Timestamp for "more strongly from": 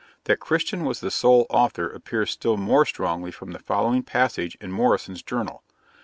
2.57-3.51